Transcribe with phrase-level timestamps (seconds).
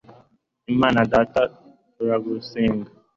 [0.71, 1.41] imana data,
[1.95, 2.89] turagusenga